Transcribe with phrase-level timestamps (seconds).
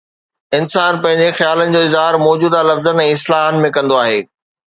[0.59, 4.19] انسان پنهنجي خيالن جو اظهار موجوده لفظن ۽ اصطلاحن ۾ ڪندو آهي.